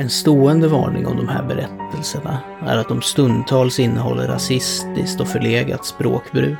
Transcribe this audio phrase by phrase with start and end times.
[0.00, 5.86] En stående varning om de här berättelserna är att de stundtals innehåller rasistiskt och förlegat
[5.86, 6.58] språkbruk.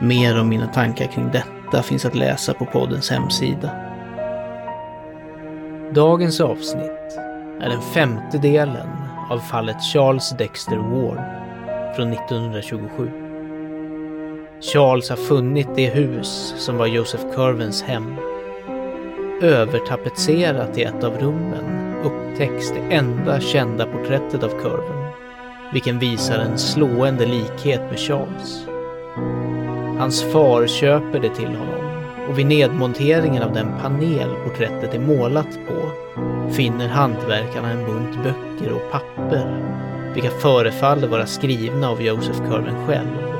[0.00, 3.70] Mer om mina tankar kring detta finns att läsa på poddens hemsida.
[5.94, 7.18] Dagens avsnitt
[7.60, 8.88] är den femte delen
[9.30, 11.20] av fallet Charles Dexter Ward
[11.96, 13.10] från 1927.
[14.60, 18.16] Charles har funnit det hus som var Joseph Curvens hem.
[19.42, 25.12] Övertapetserat i ett av rummen upptäcks det enda kända porträttet av Curven,
[25.72, 28.66] vilken visar en slående likhet med Charles.
[29.98, 31.86] Hans far köper det till honom
[32.28, 35.90] och vid nedmonteringen av den panel porträttet är målat på
[36.52, 39.62] finner hantverkarna en bunt böcker och papper,
[40.14, 43.32] vilka förefaller vara skrivna av Joseph Curven själv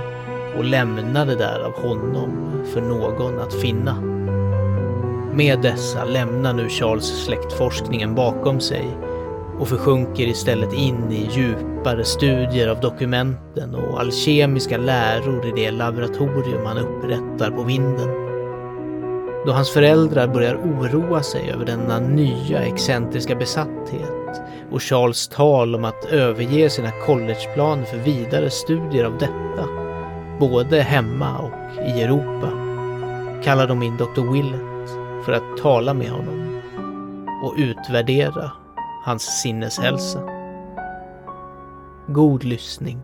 [0.57, 4.16] och lämnade där av honom för någon att finna.
[5.37, 8.97] Med dessa lämnar nu Charles släktforskningen bakom sig
[9.59, 16.67] och försjunker istället in i djupare studier av dokumenten och alkemiska läror i det laboratorium
[16.67, 18.09] han upprättar på vinden.
[19.47, 25.85] Då hans föräldrar börjar oroa sig över denna nya excentriska besatthet och Charles tal om
[25.85, 29.69] att överge sina collegeplaner för vidare studier av detta,
[30.41, 32.51] både hemma och i Europa,
[33.45, 34.33] kallar de in Dr.
[34.33, 34.76] Willett
[35.27, 36.61] för att tala med honom
[37.43, 38.53] och utvärdera
[39.05, 40.21] hans sinneshälsa.
[42.07, 43.03] God lyssning.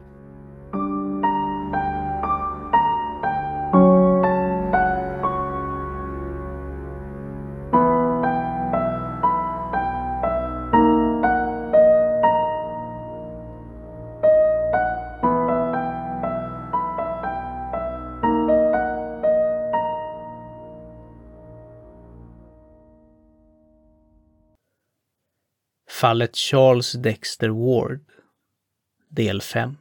[26.03, 28.01] Fallet Charles Dexter Ward
[29.09, 29.77] Del 5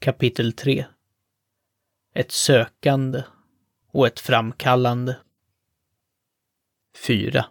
[0.00, 0.84] Kapitel 3
[2.14, 3.22] Ett sökande
[3.92, 5.16] och ett framkallande
[7.06, 7.44] 4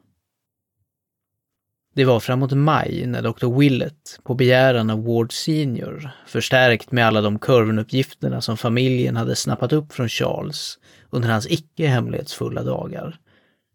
[1.94, 3.60] Det var framåt maj när Dr.
[3.60, 9.74] Willett, på begäran av Ward Senior, förstärkt med alla de kurvenuppgifterna som familjen hade snappat
[9.74, 10.80] upp från Charles
[11.10, 13.20] under hans icke hemlighetsfulla dagar,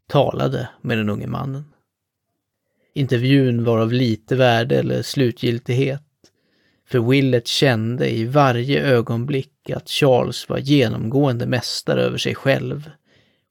[0.08, 1.73] talade med den unge mannen.
[2.94, 6.02] Intervjun var av lite värde eller slutgiltighet.
[6.88, 12.90] För Willett kände i varje ögonblick att Charles var genomgående mästare över sig själv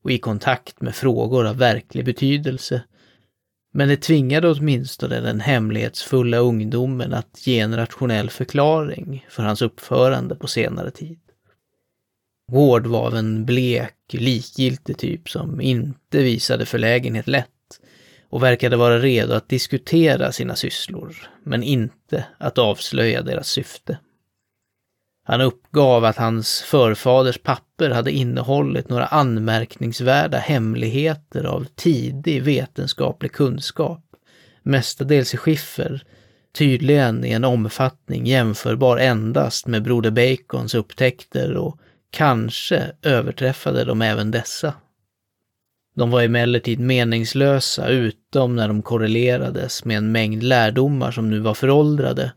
[0.03, 2.83] och i kontakt med frågor av verklig betydelse.
[3.73, 10.35] Men det tvingade åtminstone den hemlighetsfulla ungdomen att ge en rationell förklaring för hans uppförande
[10.35, 11.19] på senare tid.
[12.51, 17.49] Ward var av en blek, likgiltig typ som inte visade förlägenhet lätt
[18.33, 23.97] och verkade vara redo att diskutera sina sysslor, men inte att avslöja deras syfte.
[25.25, 34.03] Han uppgav att hans förfaders papper hade innehållit några anmärkningsvärda hemligheter av tidig vetenskaplig kunskap,
[34.63, 36.03] mestadels i skiffer,
[36.57, 41.77] tydligen i en omfattning jämförbar endast med Broder Bacons upptäckter och
[42.11, 44.73] kanske överträffade de även dessa.
[45.95, 51.53] De var emellertid meningslösa utom när de korrelerades med en mängd lärdomar som nu var
[51.53, 52.31] föråldrade,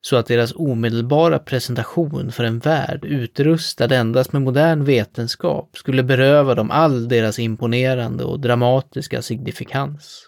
[0.00, 6.54] så att deras omedelbara presentation för en värld utrustad endast med modern vetenskap skulle beröva
[6.54, 10.24] dem all deras imponerande och dramatiska signifikans.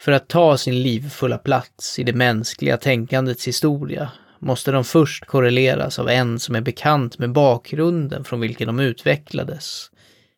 [0.00, 5.98] För att ta sin livfulla plats i det mänskliga tänkandets historia måste de först korreleras
[5.98, 9.90] av en som är bekant med bakgrunden från vilken de utvecklades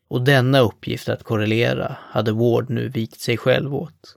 [0.08, 4.16] och denna uppgift att korrelera hade Ward nu vikt sig själv åt.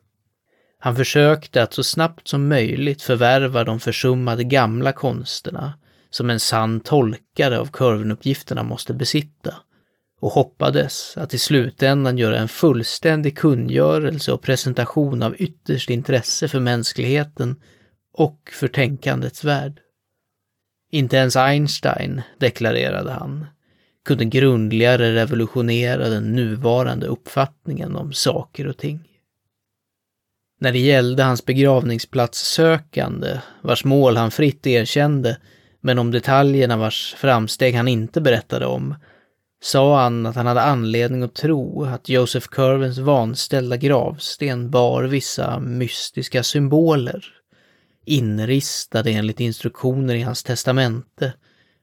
[0.80, 5.74] Han försökte att så snabbt som möjligt förvärva de försummade gamla konsterna
[6.10, 9.56] som en sann tolkare av kurvenuppgifterna måste besitta
[10.20, 16.60] och hoppades att i slutändan göra en fullständig kungörelse och presentation av ytterst intresse för
[16.60, 17.56] mänskligheten
[18.14, 19.80] och för tänkandets värld.
[20.92, 23.46] Inte ens Einstein, deklarerade han,
[24.08, 29.00] kunde grundligare revolutionera den nuvarande uppfattningen om saker och ting.
[30.60, 35.38] När det gällde hans begravningsplatssökande, vars mål han fritt erkände,
[35.82, 38.96] Men om detaljerna vars framsteg han inte berättade om
[39.62, 45.60] sa han att han hade anledning att tro att Joseph Curvens vanställda gravsten bar vissa
[45.60, 47.26] mystiska symboler,
[48.06, 51.34] inristade enligt instruktioner i hans testamente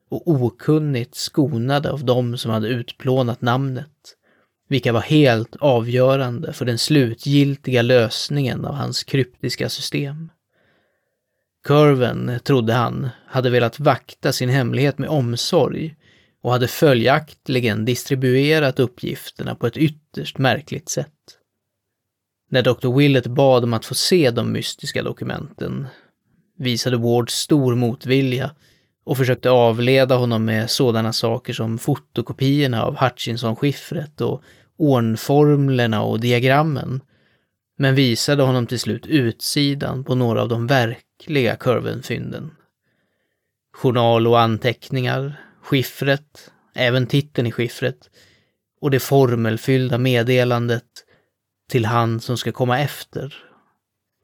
[0.09, 4.17] och okunnigt skonade av dem som hade utplånat namnet,
[4.69, 10.31] vilka var helt avgörande för den slutgiltiga lösningen av hans kryptiska system.
[11.65, 15.97] Curven, trodde han, hade velat vakta sin hemlighet med omsorg
[16.43, 21.09] och hade följaktligen distribuerat uppgifterna på ett ytterst märkligt sätt.
[22.51, 22.97] När Dr.
[22.99, 25.87] Willett bad om att få se de mystiska dokumenten
[26.57, 28.51] visade Ward stor motvilja
[29.05, 34.43] och försökte avleda honom med sådana saker som fotokopiorna av Hutchinson-skiffret och
[34.77, 37.01] ornformlerna och diagrammen,
[37.79, 42.51] men visade honom till slut utsidan på några av de verkliga kurvenfynden.
[43.77, 48.11] Journal och anteckningar, skiffret, även titeln i skiffret
[48.81, 50.85] och det formelfyllda meddelandet
[51.71, 53.35] till han som ska komma efter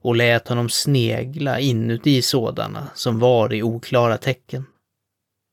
[0.02, 4.64] och lät honom snegla inuti sådana som var i oklara tecken.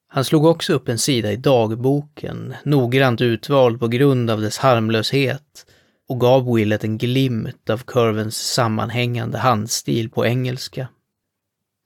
[0.09, 5.65] Han slog också upp en sida i dagboken, noggrant utvald på grund av dess harmlöshet,
[6.09, 10.87] och gav Willet en glimt av kurvens sammanhängande handstil på engelska.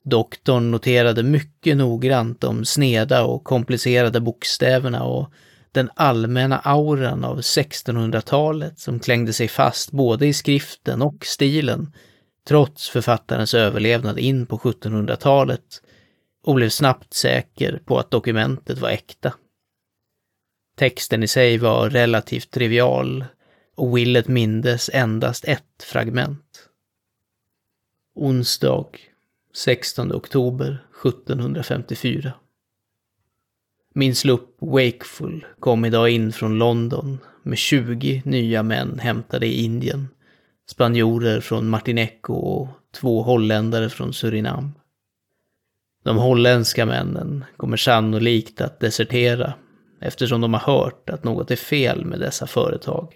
[0.04, 5.32] Doktorn noterade mycket noggrant de sneda och komplicerade bokstäverna och
[5.72, 11.94] den allmänna auran av 1600-talet som klängde sig fast både i skriften och stilen,
[12.48, 15.82] trots författarens överlevnad in på 1700-talet
[16.44, 19.34] och blev snabbt säker på att dokumentet var äkta.
[20.78, 23.26] Texten i sig var relativt trivial
[23.76, 26.70] och Willet mindes endast ett fragment.
[28.16, 28.86] Onsdag
[29.54, 32.34] 16 oktober 1754.
[33.94, 40.08] Min slupp Wakeful kom idag in från London med 20 nya män hämtade i Indien,
[40.72, 44.72] spanjorer från Martineco och två holländare från Surinam.
[46.04, 49.54] De holländska männen kommer sannolikt att desertera
[50.02, 53.16] eftersom de har hört att något är fel med dessa företag.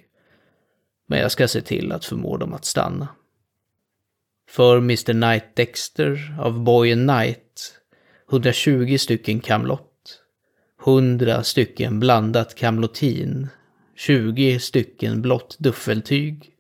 [1.08, 3.08] Men jag ska se till att förmå dem att stanna.
[4.50, 7.80] För Mr Knight Dexter av Boy and Knight
[8.32, 10.22] 120 stycken kamlott,
[10.86, 13.48] 100 stycken blandat kamlotin,
[13.96, 16.55] 20 stycken blått duffeltyg,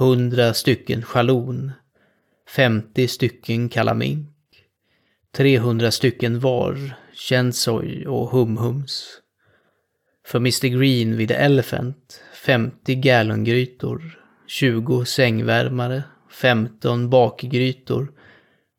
[0.00, 1.72] 100 stycken chalon,
[2.48, 4.28] 50 stycken kalamink,
[5.32, 9.20] 300 stycken var, Chensoy och humhums.
[10.26, 18.12] För Mr Green vid Elephant 50 gallongrytor, 20 sängvärmare, 15 bakgrytor,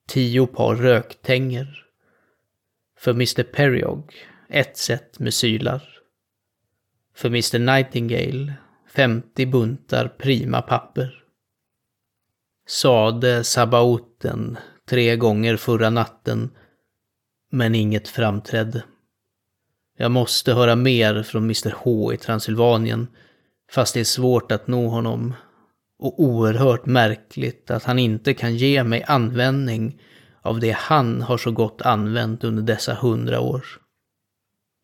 [0.08, 1.86] 10 par röktänger.
[3.00, 4.14] För Mr Periog
[4.50, 5.84] ett set med sylar.
[7.16, 8.54] För Mr Nightingale
[8.90, 11.24] 50 buntar prima papper.
[12.68, 14.58] Sade Sabaoten
[14.90, 16.50] tre gånger förra natten,
[17.52, 18.84] men inget framträdde.
[19.98, 23.08] Jag måste höra mer från Mr H i Transylvanien,
[23.72, 25.34] fast det är svårt att nå honom.
[26.00, 30.02] Och oerhört märkligt att han inte kan ge mig användning
[30.42, 33.66] av det han har så gott använt under dessa hundra år.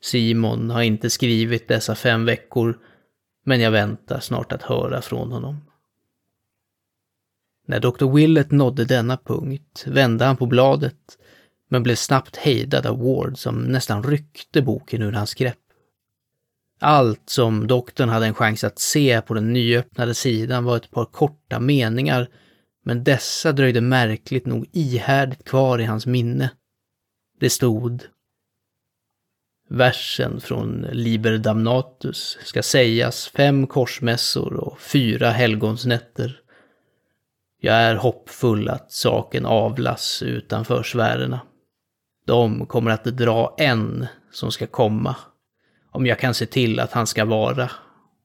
[0.01, 2.79] Simon har inte skrivit dessa fem veckor,
[3.45, 5.61] men jag väntar snart att höra från honom.
[7.67, 8.15] När Dr.
[8.15, 11.17] Willett nådde denna punkt vände han på bladet,
[11.69, 15.57] men blev snabbt hejdad av Ward som nästan ryckte boken ur hans grepp.
[16.79, 21.05] Allt som doktorn hade en chans att se på den nyöppnade sidan var ett par
[21.05, 22.27] korta meningar,
[22.83, 26.51] men dessa dröjde märkligt nog ihärdigt kvar i hans minne.
[27.39, 28.03] Det stod
[29.69, 36.39] Versen från Liber Damnatus ska sägas fem korsmässor och fyra helgonsnätter.
[37.61, 41.39] Jag är hoppfull att saken avlas utanför sfärerna.
[42.25, 45.15] De kommer att dra en som ska komma,
[45.91, 47.71] om jag kan se till att han ska vara.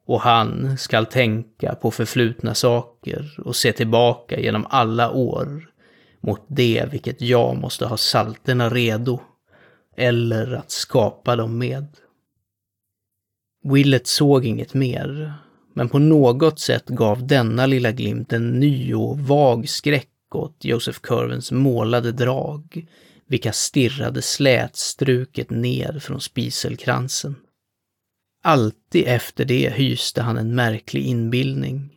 [0.07, 5.71] Och han skall tänka på förflutna saker och se tillbaka genom alla år
[6.21, 9.21] mot det vilket jag måste ha salterna redo,
[9.97, 11.87] eller att skapa dem med.
[13.65, 15.35] Willet såg inget mer,
[15.75, 20.99] men på något sätt gav denna lilla glimt en ny och vag skräck åt Joseph
[21.01, 22.87] Curvens målade drag,
[23.27, 27.37] vilka stirrade slätstruket ner från spiselkransen.
[28.43, 31.91] Alltid efter det hyste han en märklig inbildning,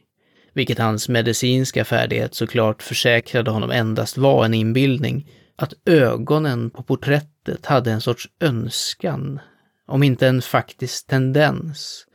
[0.54, 7.65] vilket hans medicinska färdighet såklart försäkrade honom endast var en inbildning, att ögonen på porträttet
[7.65, 9.39] hade en sorts önskan,
[9.86, 12.07] om inte en faktisk tendens,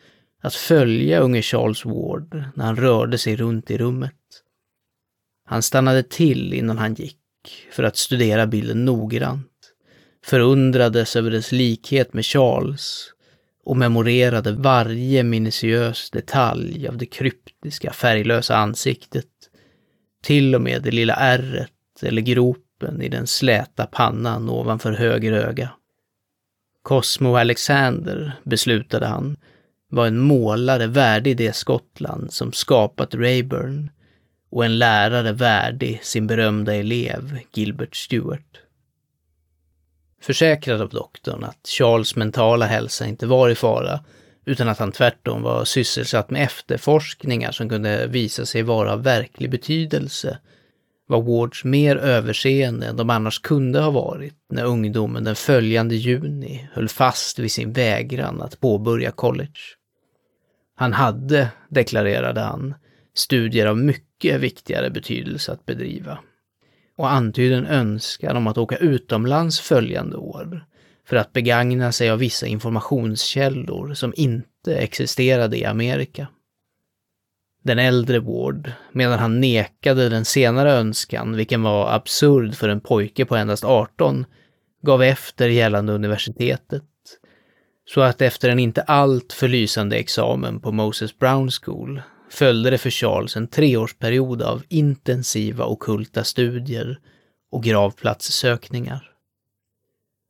[0.42, 4.14] att följa unge Charles Ward när han rörde sig runt i rummet.
[5.44, 7.18] Han stannade till innan han gick
[7.72, 9.72] för att studera bilden noggrant,
[10.24, 13.12] förundrades över dess likhet med Charles
[13.64, 19.26] och memorerade varje minutiös detalj av det kryptiska färglösa ansiktet,
[20.22, 22.67] till och med det lilla ärret eller gropen
[23.02, 25.70] i den släta pannan ovanför höger öga.
[26.82, 29.36] Cosmo Alexander, beslutade han,
[29.88, 33.90] var en målare värdig det Skottland som skapat Rayburn
[34.50, 38.60] och en lärare värdig sin berömda elev Gilbert Stuart.
[40.20, 44.00] Försäkrad av doktorn att Charles mentala hälsa inte var i fara,
[44.44, 49.50] utan att han tvärtom var sysselsatt med efterforskningar som kunde visa sig vara av verklig
[49.50, 50.38] betydelse,
[51.08, 56.68] var Wards mer överseende än de annars kunde ha varit när ungdomen den följande juni
[56.72, 59.60] höll fast vid sin vägran att påbörja college.
[60.76, 62.74] Han hade, deklarerade han,
[63.14, 66.18] studier av mycket viktigare betydelse att bedriva
[66.96, 70.66] och antydde en önskan om att åka utomlands följande år
[71.08, 76.28] för att begagna sig av vissa informationskällor som inte existerade i Amerika.
[77.64, 83.24] Den äldre Ward, medan han nekade den senare önskan, vilken var absurd för en pojke
[83.24, 84.26] på endast 18,
[84.82, 86.84] gav efter gällande universitetet.
[87.88, 92.78] Så att efter en inte allt för lysande examen på Moses Brown School följde det
[92.78, 96.98] för Charles en treårsperiod av intensiva okulta studier
[97.50, 99.10] och gravplatssökningar.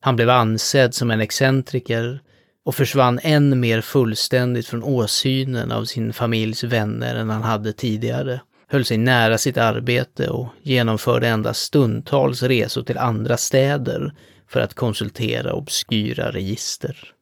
[0.01, 2.21] Han blev ansedd som en excentriker
[2.69, 8.41] och försvann än mer fullständigt från åsynen av sin familjs vänner än han hade tidigare,
[8.67, 14.15] höll sig nära sitt arbete och genomförde endast stundtals resor till andra städer
[14.49, 17.13] för att konsultera obskyra register.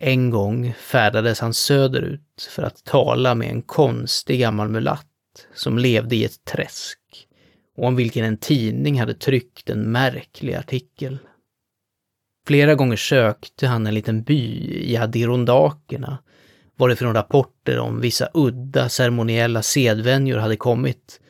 [0.00, 5.06] En gång färdades han söderut för att tala med en konstig gammal mulatt
[5.54, 6.98] som levde i ett träsk
[7.76, 11.18] och om vilken en tidning hade tryckt en märklig artikel.
[12.46, 16.18] Flera gånger sökte han en liten by i Adirondakerna
[16.76, 21.20] varifrån rapporter om vissa udda ceremoniella sedvänjor hade kommit.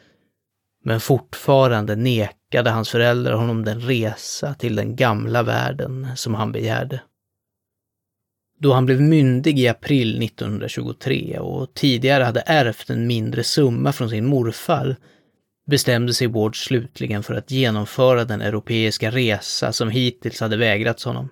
[0.84, 7.00] Men fortfarande nekade hans föräldrar honom den resa till den gamla världen som han begärde.
[8.58, 14.10] Då han blev myndig i april 1923 och tidigare hade ärvt en mindre summa från
[14.10, 14.96] sin morfar
[15.66, 21.28] bestämde sig Ward slutligen för att genomföra den europeiska resa som hittills hade vägrats honom.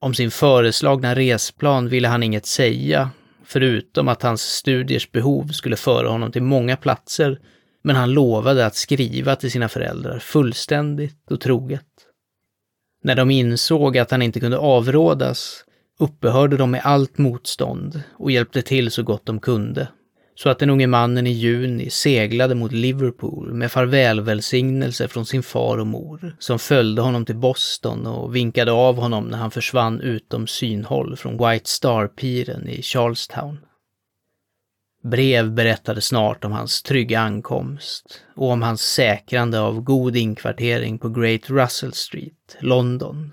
[0.00, 3.10] Om sin föreslagna resplan ville han inget säga,
[3.44, 7.40] förutom att hans studiers behov skulle föra honom till många platser,
[7.82, 11.86] men han lovade att skriva till sina föräldrar fullständigt och troget.
[13.02, 15.64] När de insåg att han inte kunde avrådas
[15.98, 19.88] uppehörde de med allt motstånd och hjälpte till så gott de kunde.
[20.42, 25.78] Så att den unge mannen i juni seglade mot Liverpool med farvälvälsignelse från sin far
[25.78, 30.46] och mor, som följde honom till Boston och vinkade av honom när han försvann utom
[30.46, 33.58] synhåll från White Star-piren i Charlestown.
[35.02, 41.08] Brev berättade snart om hans trygga ankomst och om hans säkrande av god inkvartering på
[41.08, 43.32] Great Russell Street, London,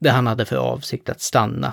[0.00, 1.72] där han hade för avsikt att stanna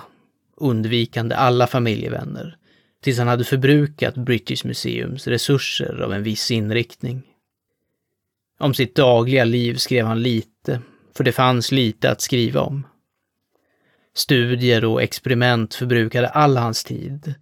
[0.56, 2.56] undvikande alla familjevänner,
[3.06, 7.22] tills han hade förbrukat British Museums resurser av en viss inriktning.
[8.58, 10.80] Om sitt dagliga liv skrev han lite,
[11.16, 12.86] för det fanns lite att skriva om.
[14.14, 17.34] Studier och experiment förbrukade all hans tid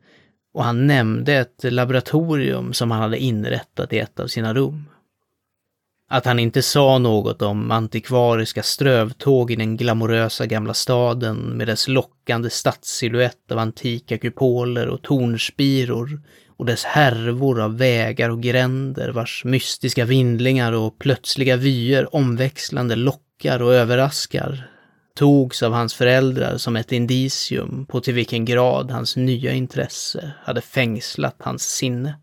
[0.55, 4.85] och han nämnde ett laboratorium som han hade inrättat i ett av sina rum.
[6.09, 11.89] Att han inte sa något om antikvariska strövtåg i den glamorösa gamla staden med dess
[11.89, 16.23] lockande stadssilhuett av antika kupoler och tornspiror
[16.57, 23.63] och dess härvor av vägar och gränder vars mystiska vindlingar och plötsliga vyer omväxlande lockar
[23.63, 24.71] och överraskar
[25.15, 30.61] togs av hans föräldrar som ett indicium på till vilken grad hans nya intresse hade
[30.61, 32.19] fängslat hans sinne.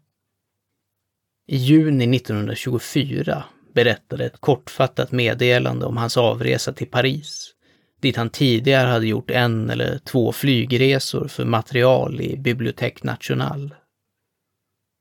[1.47, 3.43] I juni 1924
[3.74, 7.51] berättade ett kortfattat meddelande om hans avresa till Paris,
[8.01, 13.70] dit han tidigare hade gjort en eller två flygresor för material i Bibliothèque Nationale.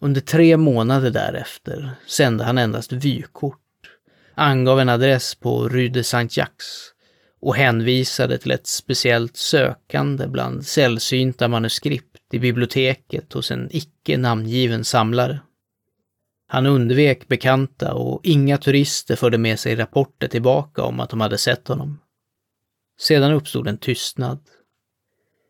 [0.03, 3.57] Under tre månader därefter sände han endast vykort,
[4.35, 6.93] angav en adress på Rue de Saint-Jacques
[7.41, 14.85] och hänvisade till ett speciellt sökande bland sällsynta manuskript i biblioteket hos en icke namngiven
[14.85, 15.41] samlare.
[16.53, 21.39] Han undvek bekanta och inga turister förde med sig rapporter tillbaka om att de hade
[21.39, 21.99] sett honom.
[23.01, 24.39] Sedan uppstod en tystnad.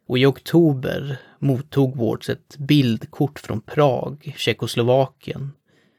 [0.09, 5.53] Och i oktober mottog Wards ett bildkort från Prag, Tjeckoslovakien,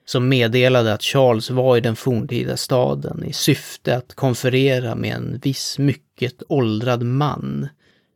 [0.05, 5.39] som meddelade att Charles var i den forntida staden i syfte att konferera med en
[5.43, 7.67] viss mycket åldrad man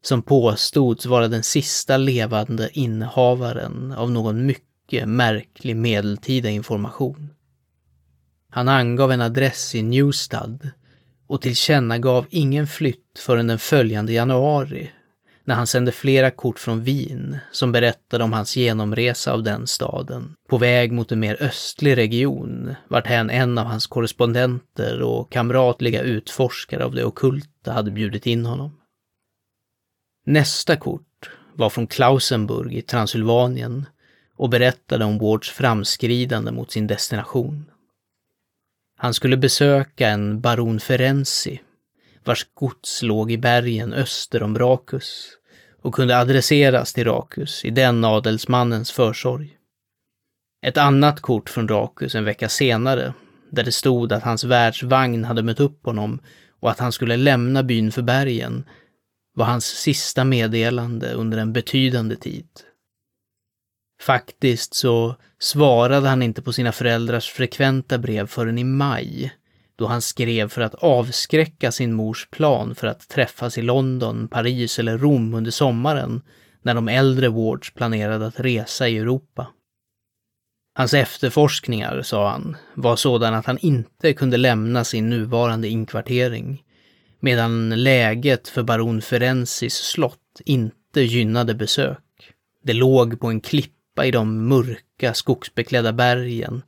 [0.02, 4.65] som påstods vara den sista levande innehavaren av någon mycket
[5.06, 7.30] märklig medeltida information.
[8.50, 10.60] Han angav en adress i Newstad
[11.28, 14.92] och tillkännagav ingen flytt förrän den följande januari
[15.46, 20.36] när han sände flera kort från Wien som berättade om hans genomresa av den staden,
[20.50, 26.86] på väg mot en mer östlig region, varthän en av hans korrespondenter och kamratliga utforskare
[26.86, 28.80] av det okulta hade bjudit in honom.
[30.26, 33.86] Nästa kort var från Klausenburg i Transylvanien
[34.38, 37.66] och berättade om Wards framskridande mot sin destination.
[38.98, 41.62] Han skulle besöka en baron Ferenzi
[42.26, 45.30] vars gods låg i bergen öster om Rakus
[45.82, 49.58] och kunde adresseras till Rakus i den adelsmannens försorg.
[50.66, 53.14] Ett annat kort från Rakus en vecka senare,
[53.52, 56.20] där det stod att hans världsvagn hade mött upp honom
[56.60, 58.66] och att han skulle lämna byn för bergen,
[59.34, 62.48] var hans sista meddelande under en betydande tid.
[64.02, 69.34] Faktiskt så svarade han inte på sina föräldrars frekventa brev förrän i maj,
[69.76, 74.80] då han skrev för att avskräcka sin mors plan för att träffas i London, Paris
[74.80, 76.22] eller Rom under sommaren
[76.62, 79.48] när de äldre Wards planerade att resa i Europa.
[80.78, 86.64] Hans efterforskningar, sa han, var sådana att han inte kunde lämna sin nuvarande inkvartering,
[87.20, 92.00] medan läget för baron Ferenzis slott inte gynnade besök.
[92.64, 96.62] Det låg på en klippa i de mörka skogsbeklädda bergen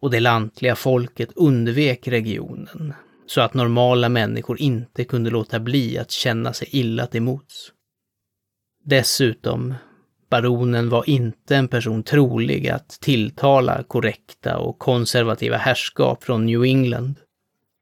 [0.00, 2.94] och det lantliga folket undvek regionen
[3.26, 7.72] så att normala människor inte kunde låta bli att känna sig illa till mots.
[8.84, 9.74] Dessutom,
[10.30, 17.14] baronen var inte en person trolig att tilltala korrekta och konservativa härskap från New England.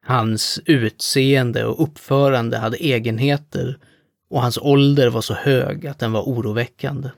[0.05, 3.79] Hans utseende och uppförande hade egenheter
[4.31, 7.09] och hans ålder var så hög att den var oroväckande.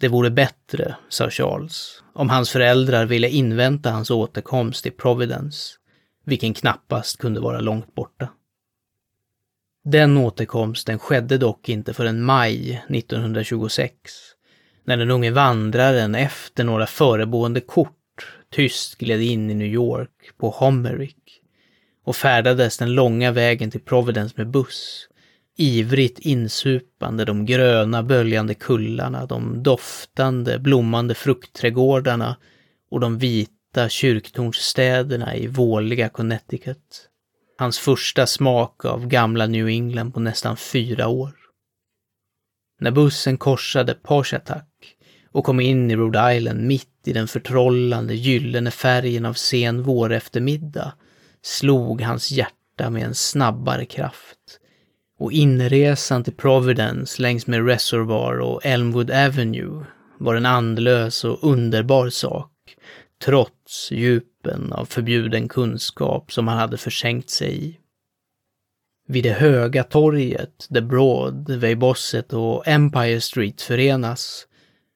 [0.00, 5.74] Det vore bättre, sa Charles, om hans föräldrar ville invänta hans återkomst till Providence,
[6.24, 8.28] vilken knappast kunde vara långt borta.
[9.84, 13.94] Den återkomsten skedde dock inte förrän maj 1926,
[14.84, 17.92] när den unge vandraren efter några föregående kort
[18.50, 21.42] tyst gled in i New York på Homerick
[22.04, 25.08] och färdades den långa vägen till Providence med buss,
[25.58, 32.36] ivrigt insupande de gröna böljande kullarna, de doftande blommande fruktträdgårdarna
[32.90, 37.08] och de vita kyrktornsstäderna i våliga Connecticut.
[37.58, 41.32] Hans första smak av gamla New England på nästan fyra år.
[42.80, 44.94] När bussen korsade Poshatak
[45.32, 50.92] och kom in i Rhode Island mitt i den förtrollande gyllene färgen av sen våreftermiddag
[51.42, 54.38] slog hans hjärta med en snabbare kraft
[55.18, 59.84] och inresan till Providence längs med Reservoir och Elmwood Avenue
[60.18, 62.52] var en andlös och underbar sak,
[63.24, 67.78] trots djupen av förbjuden kunskap som han hade försänkt sig i.
[69.08, 74.47] Vid det höga torget där Broad, Bosset och Empire Street förenas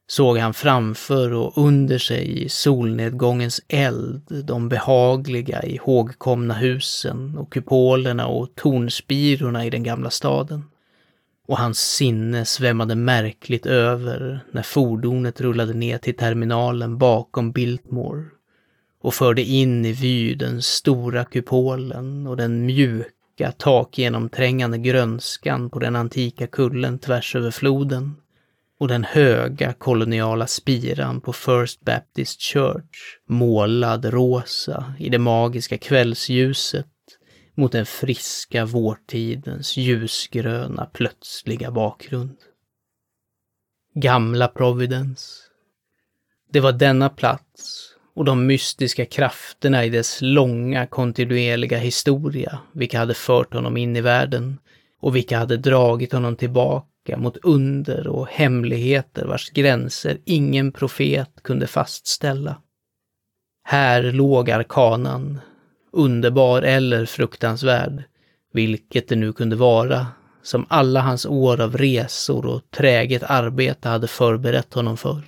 [0.06, 8.26] såg han framför och under sig i solnedgångens eld de behagliga ihågkomna husen och kupolerna
[8.26, 10.64] och tornspirorna i den gamla staden.
[11.46, 18.24] Och hans sinne svämmade märkligt över när fordonet rullade ner till terminalen bakom Biltmore
[19.02, 25.96] och förde in i vy den stora kupolen och den mjuka takgenomträngande grönskan på den
[25.96, 28.14] antika kullen tvärs över floden
[28.82, 36.86] och den höga koloniala spiran på First Baptist Church, målad rosa i det magiska kvällsljuset
[37.54, 42.36] mot den friska vårtidens ljusgröna plötsliga bakgrund.
[43.94, 45.26] Gamla Providence.
[46.52, 53.14] Det var denna plats och de mystiska krafterna i dess långa kontinuerliga historia vilka hade
[53.14, 54.58] fört honom in i världen
[55.00, 61.66] och vilka hade dragit honom tillbaka mot under och hemligheter vars gränser ingen profet kunde
[61.66, 62.62] fastställa.
[63.64, 65.40] Här låg arkanan,
[65.92, 68.02] underbar eller fruktansvärd,
[68.52, 70.06] vilket det nu kunde vara,
[70.42, 75.22] som alla hans år av resor och träget arbete hade förberett honom för.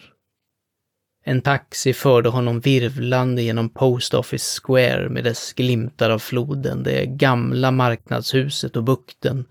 [1.26, 7.06] En taxi förde honom virvlande genom Post Office Square med dess glimtar av floden, det
[7.06, 9.44] gamla marknadshuset och bukten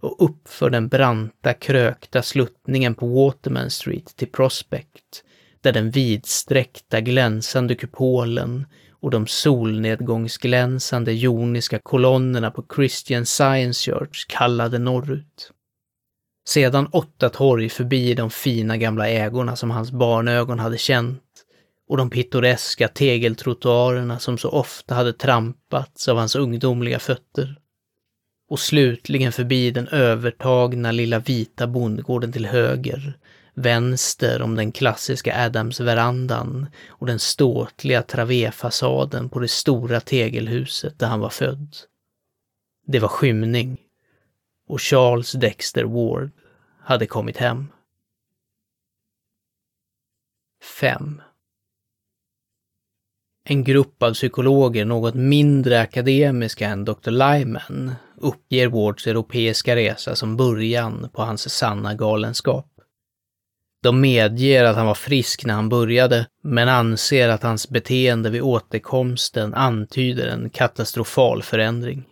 [0.00, 5.24] och uppför den branta, krökta sluttningen på Waterman Street till Prospect,
[5.60, 8.66] där den vidsträckta glänsande kupolen
[9.00, 15.52] och de solnedgångsglänsande joniska kolonnerna på Christian Science Church kallade norrut.
[16.48, 21.22] Sedan åtta torg förbi de fina gamla ägorna som hans barnögon hade känt
[21.88, 27.57] och de pittoreska tegeltrottoarerna som så ofta hade trampats av hans ungdomliga fötter.
[28.48, 33.18] Och slutligen förbi den övertagna lilla vita bondgården till höger,
[33.54, 41.20] vänster om den klassiska Adams-verandan och den ståtliga travéfasaden på det stora tegelhuset där han
[41.20, 41.76] var född.
[42.86, 43.76] Det var skymning
[44.68, 46.30] och Charles Dexter Ward
[46.80, 47.66] hade kommit hem.
[50.80, 51.22] 5.
[53.50, 57.10] En grupp av psykologer något mindre akademiska än Dr.
[57.10, 62.66] Lyman uppger Wards europeiska resa som början på hans sanna galenskap.
[63.82, 68.42] De medger att han var frisk när han började, men anser att hans beteende vid
[68.42, 72.04] återkomsten antyder en katastrofal förändring.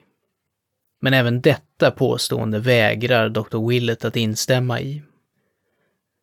[1.01, 3.69] Men även detta påstående vägrar Dr.
[3.69, 5.03] Willett att instämma i.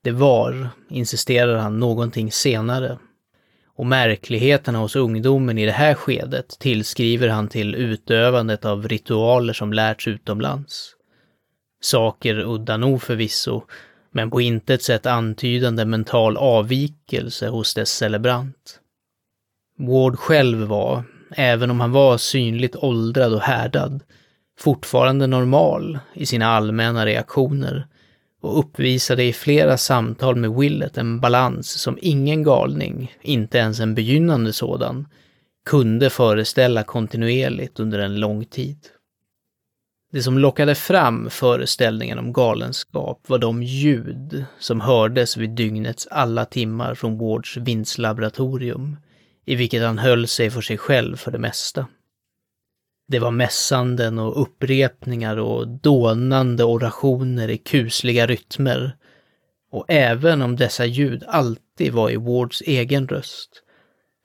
[0.04, 2.97] Det var, insisterar han, någonting senare.
[3.75, 9.73] Och märkligheterna hos ungdomen i det här skedet tillskriver han till utövandet av ritualer som
[9.73, 10.95] lärts utomlands.
[11.81, 13.63] Saker udda nog förvisso,
[14.12, 18.79] men på intet sätt antydande mental avvikelse hos dess celebrant.
[19.77, 24.03] Ward själv var, även om han var synligt åldrad och härdad,
[24.59, 27.88] fortfarande normal i sina allmänna reaktioner
[28.43, 33.95] och uppvisade i flera samtal med Willet en balans som ingen galning, inte ens en
[33.95, 35.08] begynnande sådan,
[35.65, 38.77] kunde föreställa kontinuerligt under en lång tid.
[40.12, 46.45] Det som lockade fram föreställningen om galenskap var de ljud som hördes vid dygnets alla
[46.45, 48.97] timmar från Wards vindslaboratorium,
[49.45, 51.88] i vilket han höll sig för sig själv för det mesta.
[53.13, 58.95] Det var mässanden och upprepningar och dånande orationer i kusliga rytmer.
[59.71, 63.49] Och även om dessa ljud alltid var i Wards egen röst,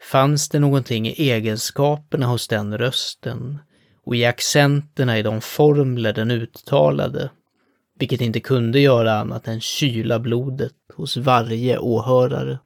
[0.03, 3.59] fanns det någonting i egenskaperna hos den rösten
[4.07, 7.31] och i accenterna i de formler den uttalade,
[7.99, 12.59] vilket inte kunde göra annat än kyla blodet hos varje åhörare.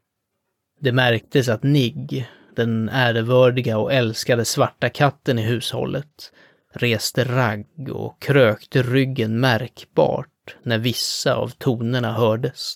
[0.81, 6.33] Det märktes att Nigg, den ärevördiga och älskade svarta katten i hushållet,
[6.73, 12.75] reste ragg och krökte ryggen märkbart när vissa av tonerna hördes.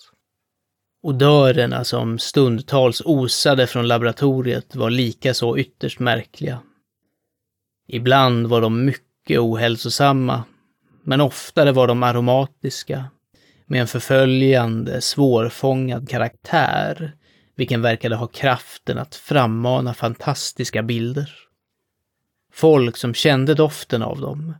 [1.03, 6.59] Odörerna som stundtals osade från laboratoriet var likaså ytterst märkliga.
[7.87, 10.43] Ibland var de mycket ohälsosamma,
[11.03, 13.05] men oftare var de aromatiska,
[13.65, 17.16] med en förföljande, svårfångad karaktär
[17.57, 21.31] vilken verkade ha kraften att frammana fantastiska bilder.
[22.53, 24.53] Folk som kände doften av dem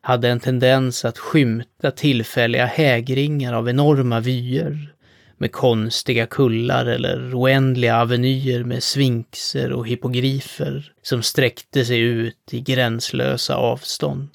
[0.00, 4.94] hade en tendens att skymta tillfälliga hägringar av enorma vyer
[5.38, 12.60] med konstiga kullar eller oändliga avenyer med svinkser och hippogrifer som sträckte sig ut i
[12.60, 14.28] gränslösa avstånd.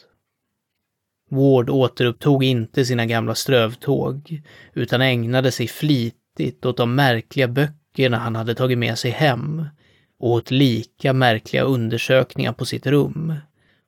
[1.31, 4.41] Ward återupptog inte sina gamla strövtåg,
[4.73, 9.65] utan ägnade sig flitigt åt de märkliga böcker böckerna han hade tagit med sig hem
[10.19, 13.33] och åt lika märkliga undersökningar på sitt rum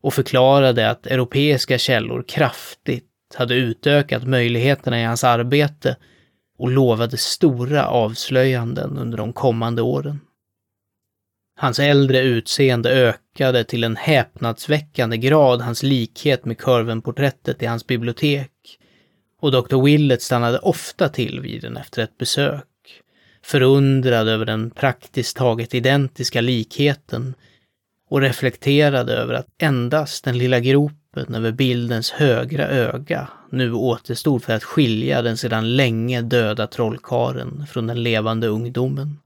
[0.02, 5.98] och förklarade att europeiska källor kraftigt hade utökat möjligheterna i hans arbete
[6.58, 10.20] och lovade stora avslöjanden under de kommande åren.
[11.60, 18.52] Hans äldre utseende ökade till en häpnadsväckande grad hans likhet med kurvenporträttet i hans bibliotek
[19.42, 19.82] och Dr.
[19.84, 22.71] Willett stannade ofta till vid den efter ett besök
[23.44, 27.34] förundrad över den praktiskt taget identiska likheten
[28.10, 34.54] och reflekterade över att endast den lilla gropen över bildens högra öga nu återstod för
[34.54, 39.20] att skilja den sedan länge döda trollkaren från den levande ungdomen.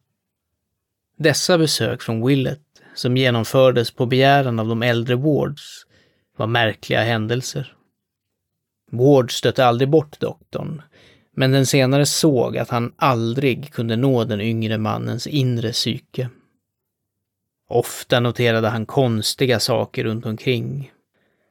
[1.18, 2.62] Dessa besök från Willet,
[2.96, 5.86] som genomfördes på begäran av de äldre Wards,
[6.38, 7.76] var märkliga händelser.
[8.92, 10.82] Ward stötte aldrig bort doktorn,
[11.36, 16.30] men den senare såg att han aldrig kunde nå den yngre mannens inre psyke.
[17.70, 20.92] Ofta noterade han konstiga saker runt omkring.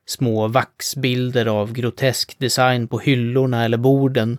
[0.07, 4.39] Små vaxbilder av grotesk design på hyllorna eller borden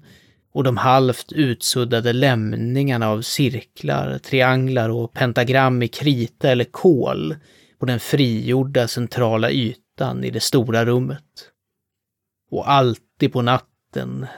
[0.53, 7.35] och de halvt utsuddade lämningarna av cirklar, trianglar och pentagram i krita eller kol
[7.79, 11.51] på den frigjorda centrala ytan i det stora rummet.
[12.51, 13.74] Och alltid på natten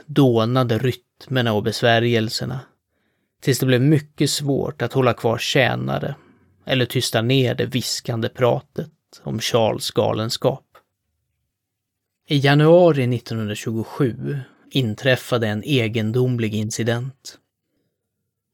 [0.06, 2.60] dånade rytmerna och besvärjelserna,
[3.42, 6.16] tills det blev mycket svårt att hålla kvar tjänare
[6.66, 8.92] eller tysta ner det viskande pratet
[9.24, 10.64] om Charles galenskap.
[12.28, 14.40] I januari 1927
[14.72, 17.38] inträffade en egendomlig incident.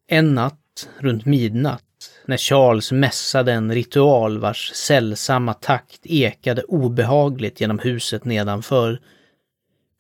[0.08, 1.84] En natt runt midnatt,
[2.26, 9.02] när Charles mässade en ritual vars sällsamma takt ekade obehagligt genom huset nedanför,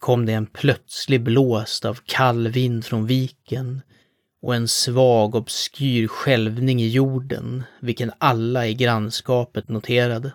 [0.04, 3.82] kom det en plötslig blåst av kall vind från viken
[4.42, 10.34] och en svag obskyr skälvning i jorden, vilken alla i grannskapet noterade.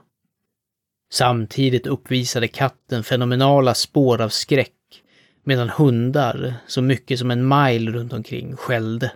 [1.12, 5.02] Samtidigt uppvisade katten fenomenala spår av skräck
[5.44, 9.12] medan hundar, så mycket som en mile runt omkring, skällde.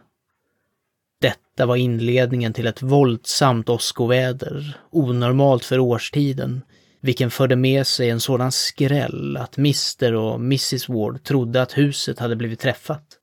[1.20, 6.62] Detta var inledningen till ett våldsamt åskoväder, onormalt för årstiden,
[7.02, 12.18] vilken förde med sig en sådan skräll att Mr och Mrs Ward trodde att huset
[12.18, 13.18] hade blivit träffat.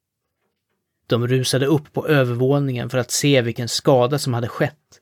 [1.07, 4.99] De rusade upp på övervåningen för att se vilken skada som hade skett,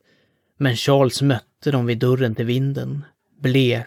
[0.58, 3.04] men Charles mötte dem vid dörren till vinden,
[3.40, 3.86] blek,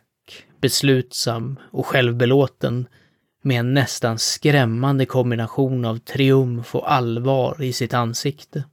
[0.62, 2.88] beslutsam och självbelåten
[3.42, 8.64] med en nästan skrämmande kombination av triumf och allvar i sitt ansikte.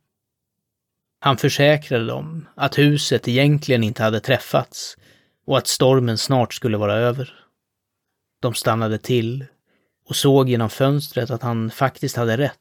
[1.21, 4.97] Han försäkrade dem att huset egentligen inte hade träffats
[5.49, 7.35] och att stormen snart skulle vara över.
[8.41, 9.45] De stannade till
[10.07, 12.55] och såg genom fönstret att han faktiskt hade rätt,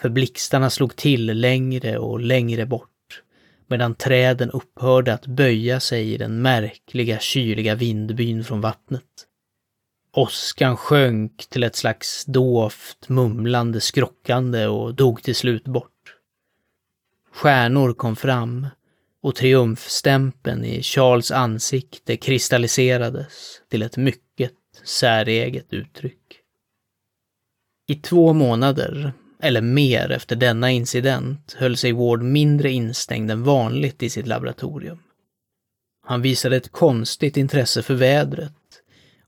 [0.00, 3.22] för blixtarna slog till längre och längre bort
[3.66, 9.26] medan träden upphörde att böja sig i den märkliga kyliga vindbyn från vattnet.
[10.12, 16.16] Åskan sjönk till ett slags dovt, mumlande skrockande och dog till slut bort.
[17.32, 18.66] Stjärnor kom fram
[19.22, 24.52] och triumfstämpeln i Charles ansikte kristalliserades till ett mycket
[24.84, 26.40] säreget uttryck.
[27.88, 34.02] I två månader, eller mer efter denna incident, höll sig Ward mindre instängd än vanligt
[34.02, 34.98] i sitt laboratorium.
[36.06, 38.52] Han visade ett konstigt intresse för vädret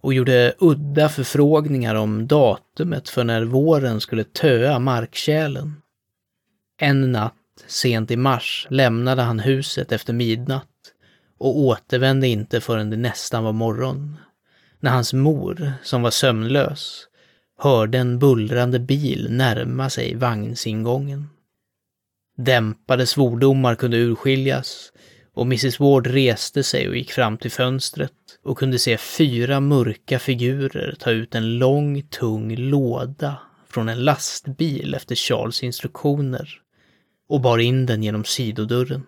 [0.01, 5.75] och gjorde udda förfrågningar om datumet för när våren skulle töa markkärlen.
[6.81, 7.35] En natt
[7.67, 10.69] sent i mars lämnade han huset efter midnatt
[11.39, 14.17] och återvände inte förrän det nästan var morgon.
[14.81, 17.09] När hans mor, som var sömnlös,
[17.59, 21.29] hörde en bullrande bil närma sig vagnsingången.
[22.37, 24.93] Dämpade svordomar kunde urskiljas
[25.35, 28.13] och Mrs Ward reste sig och gick fram till fönstret
[28.45, 33.37] och kunde se fyra mörka figurer ta ut en lång, tung låda
[33.71, 36.63] från en lastbil efter Charles instruktioner
[37.29, 39.07] och bar in den genom sidodörren.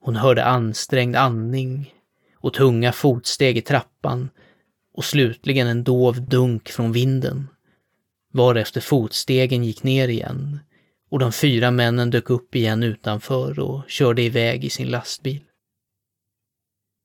[0.00, 1.94] Hon hörde ansträngd andning
[2.36, 4.30] och tunga fotsteg i trappan
[4.94, 7.48] och slutligen en dov dunk från vinden,
[8.32, 10.58] varefter fotstegen gick ner igen
[11.10, 15.40] och de fyra männen dök upp igen utanför och körde iväg i sin lastbil.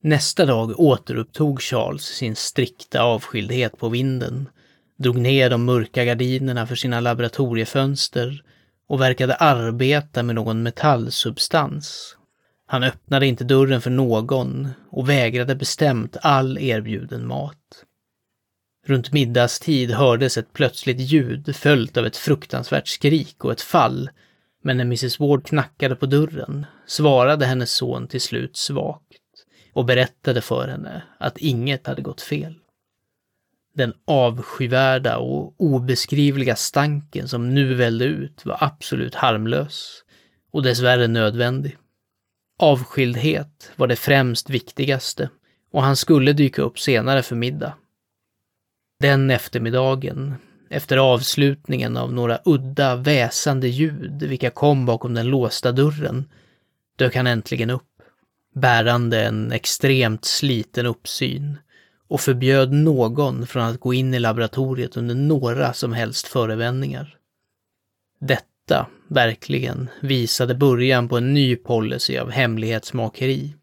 [0.03, 4.49] Nästa dag återupptog Charles sin strikta avskildhet på vinden,
[4.97, 8.43] drog ner de mörka gardinerna för sina laboratoriefönster
[8.87, 12.17] och verkade arbeta med någon metallsubstans.
[12.65, 17.83] Han öppnade inte dörren för någon och vägrade bestämt all erbjuden mat.
[18.85, 24.09] Runt middagstid hördes ett plötsligt ljud följt av ett fruktansvärt skrik och ett fall,
[24.63, 29.03] men när Mrs Ward knackade på dörren svarade hennes son till slut svagt
[29.73, 32.55] och berättade för henne att inget hade gått fel.
[33.77, 40.03] Den avskyvärda och obeskrivliga stanken som nu vällde ut var absolut harmlös
[40.51, 41.77] och dessvärre nödvändig.
[42.59, 45.29] Avskildhet var det främst viktigaste
[45.71, 47.73] och han skulle dyka upp senare för middag.
[48.99, 50.35] Den eftermiddagen,
[50.69, 56.29] efter avslutningen av några udda väsande ljud vilka kom bakom den låsta dörren,
[56.95, 58.01] dök han äntligen upp,
[58.55, 61.57] bärande en extremt sliten uppsyn
[62.07, 67.17] och förbjöd någon från att gå in i laboratoriet under några som helst förevändningar.
[68.19, 73.53] Detta, verkligen, visade början på en ny policy av hemlighetsmakeri.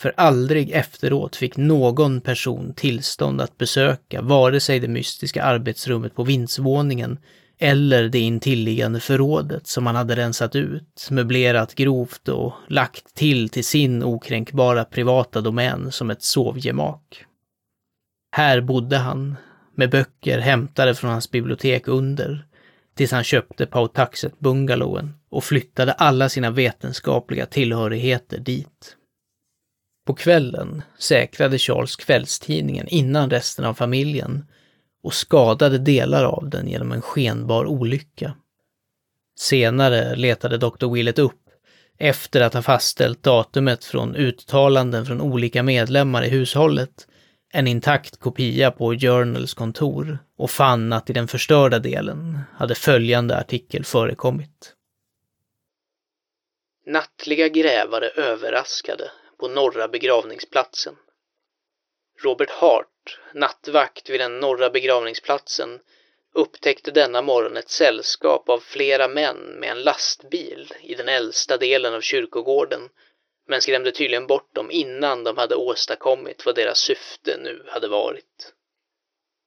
[0.00, 6.24] För aldrig efteråt fick någon person tillstånd att besöka vare sig det mystiska arbetsrummet på
[6.24, 7.18] vindsvåningen
[7.58, 13.64] eller det intilliggande förrådet som han hade rensat ut, möblerat grovt och lagt till till
[13.64, 17.24] sin okränkbara privata domän som ett sovgemak.
[18.36, 19.36] Här bodde han,
[19.74, 22.46] med böcker hämtade från hans bibliotek under,
[22.94, 28.96] tills han köpte Pawtuxet-bungalowen och flyttade alla sina vetenskapliga tillhörigheter dit.
[30.06, 34.46] På kvällen säkrade Charles kvällstidningen innan resten av familjen
[35.02, 38.34] och skadade delar av den genom en skenbar olycka.
[39.38, 40.92] Senare letade Dr.
[40.92, 41.42] Willett upp,
[41.98, 47.06] efter att ha fastställt datumet från uttalanden från olika medlemmar i hushållet,
[47.54, 53.36] en intakt kopia på Journals kontor och fann att i den förstörda delen hade följande
[53.36, 54.74] artikel förekommit.
[56.86, 60.94] Nattliga grävare överraskade på norra begravningsplatsen.
[62.22, 65.80] Robert Hart, nattvakt vid den norra begravningsplatsen,
[66.34, 71.94] upptäckte denna morgon ett sällskap av flera män med en lastbil i den äldsta delen
[71.94, 72.80] av kyrkogården,
[73.46, 78.52] men skrämde tydligen bort dem innan de hade åstadkommit vad deras syfte nu hade varit.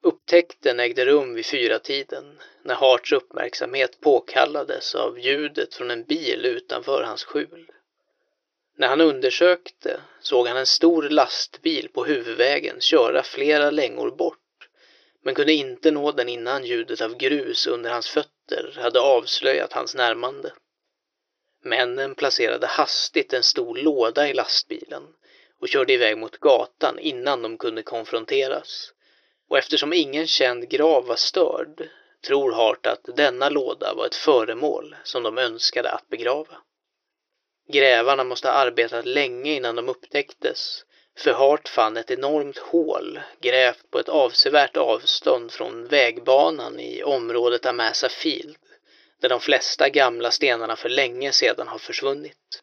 [0.03, 6.45] Upptäckten ägde rum vid fyra tiden när Harts uppmärksamhet påkallades av ljudet från en bil
[6.45, 7.71] utanför hans skjul.
[8.77, 14.39] När han undersökte såg han en stor lastbil på huvudvägen köra flera längor bort
[15.23, 19.95] men kunde inte nå den innan ljudet av grus under hans fötter hade avslöjat hans
[19.95, 20.51] närmande.
[21.69, 25.03] Männen placerade hastigt en stor låda i lastbilen
[25.61, 28.91] och körde iväg mot gatan innan de kunde konfronteras.
[29.49, 31.89] Och eftersom ingen känd grav var störd
[32.27, 36.57] tror Hart att denna låda var ett föremål som de önskade att begrava.
[37.73, 40.83] Grävarna måste ha arbetat länge innan de upptäcktes
[41.17, 47.65] för Hart fann ett enormt hål grävt på ett avsevärt avstånd från vägbanan i området
[47.65, 48.57] Amasa Field,
[49.21, 52.61] där de flesta gamla stenarna för länge sedan har försvunnit.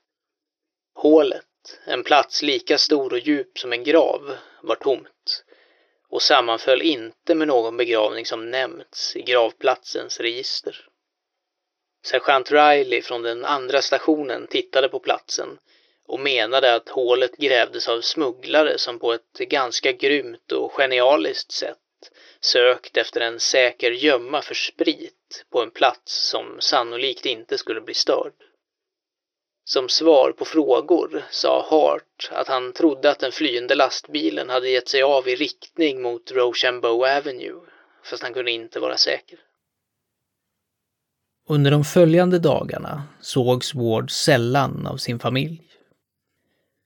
[0.94, 5.44] Hålet, en plats lika stor och djup som en grav, var tomt
[6.08, 10.88] och sammanföll inte med någon begravning som nämnts i gravplatsens register.
[12.06, 15.58] Sergeant Riley från den andra stationen tittade på platsen
[16.06, 21.78] och menade att hålet grävdes av smugglare som på ett ganska grymt och genialiskt sätt
[22.44, 27.94] sökt efter en säker gömma för sprit på en plats som sannolikt inte skulle bli
[27.94, 28.32] störd.
[29.64, 34.88] Som svar på frågor sa Hart att han trodde att den flyende lastbilen hade gett
[34.88, 37.60] sig av i riktning mot Rochambeau Avenue,
[38.04, 39.38] fast han kunde inte vara säker.
[41.48, 45.62] Under de följande dagarna sågs Ward sällan av sin familj.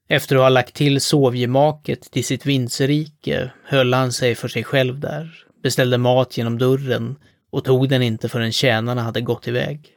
[0.09, 5.01] Efter att ha lagt till sovgemaket till sitt vindsrike höll han sig för sig själv
[5.01, 7.16] där, beställde mat genom dörren
[7.51, 9.94] och tog den inte förrän tjänarna hade gått iväg.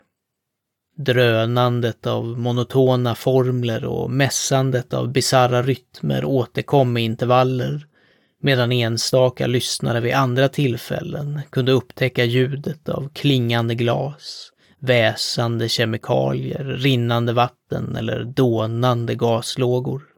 [0.98, 7.88] Drönandet av monotona formler och mässandet av bizarra rytmer återkom i intervaller,
[8.42, 17.34] medan enstaka lyssnare vid andra tillfällen kunde upptäcka ljudet av klingande glas, väsande kemikalier, rinnande
[17.34, 20.11] vatten eller dånande gaslågor.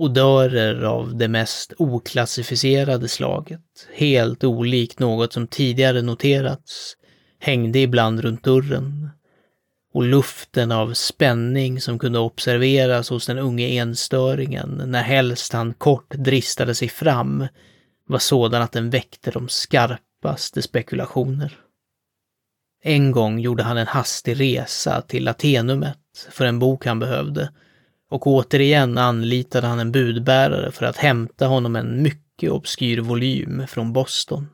[0.00, 3.60] Odörer av det mest oklassificerade slaget,
[3.94, 6.96] helt olikt något som tidigare noterats,
[7.38, 9.10] hängde ibland runt dörren.
[9.92, 16.14] Och luften av spänning som kunde observeras hos den unge enstöringen när helst han kort
[16.14, 17.46] dristade sig fram
[18.06, 21.58] var sådan att den väckte de skarpaste spekulationer.
[22.82, 27.50] En gång gjorde han en hastig resa till Atenumet för en bok han behövde
[28.08, 33.92] och återigen anlitade han en budbärare för att hämta honom en mycket obskyr volym från
[33.92, 34.46] Boston.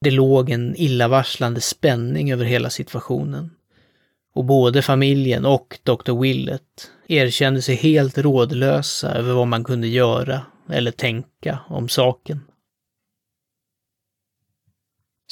[0.00, 3.50] Det låg en illavarslande spänning över hela situationen
[4.34, 6.20] och både familjen och Dr.
[6.20, 12.40] Willett erkände sig helt rådlösa över vad man kunde göra eller tänka om saken.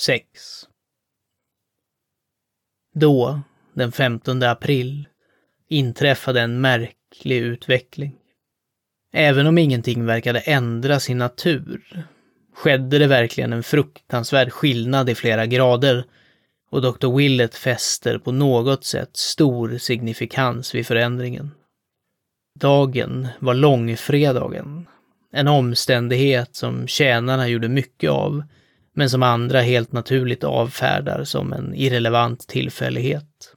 [0.01, 0.25] 6.
[2.95, 3.41] Då,
[3.75, 5.09] den 15 april,
[5.69, 6.61] inträffade en
[7.11, 8.17] märklig utveckling.
[9.13, 12.07] Även om ingenting verkade ändra sin natur
[12.55, 16.05] skedde det verkligen en fruktansvärd skillnad i flera grader
[16.71, 17.17] och Dr.
[17.17, 21.51] Willett fäster på något sätt stor signifikans vid förändringen.
[22.61, 24.87] Dagen var långfredagen,
[25.33, 28.43] en omständighet som tjänarna gjorde mycket av
[28.95, 33.55] men som andra helt naturligt avfärdar som en irrelevant tillfällighet.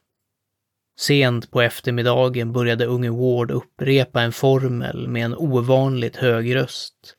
[1.08, 7.16] Sent på eftermiddagen började unge Ward upprepa en formel med en ovanligt hög röst,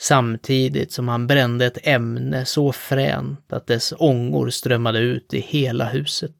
[0.00, 5.84] samtidigt som han brände ett ämne så fränt att dess ångor strömmade ut i hela
[5.84, 6.34] huset.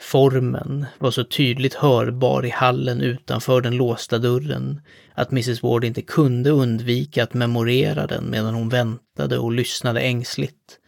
[0.00, 4.80] Formen var så tydligt hörbar i hallen utanför den låsta dörren
[5.14, 10.78] att Mrs Ward inte kunde undvika att memorera den medan hon väntade och lyssnade ängsligt.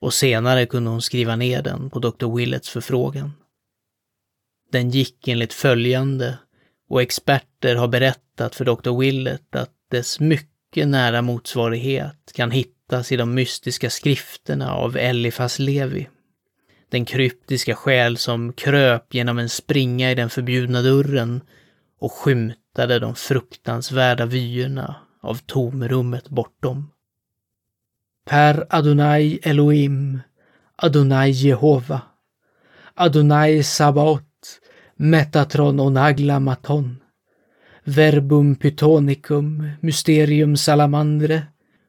[0.00, 2.36] och senare kunde hon skriva ner den på Dr.
[2.36, 3.32] Willets förfrågan.
[4.72, 6.38] Den gick enligt följande
[6.88, 8.98] och experter har berättat för Dr.
[8.98, 16.08] Willett att dess mycket nära motsvarighet kan hittas i de mystiska skrifterna av Eliphas Levi.
[16.90, 21.40] Den kryptiska själ som kröp genom en springa i den förbjudna dörren
[21.98, 26.90] och skymtade de fruktansvärda vyerna av tomrummet bortom.
[28.26, 30.20] Per Adonai Elohim,
[30.76, 32.00] Adonai Jehova,
[32.94, 34.31] Adonai Sabaot,
[35.02, 37.02] Metatron onagla maton.
[37.84, 41.42] Verbum pytonicum, mysterium salamandre,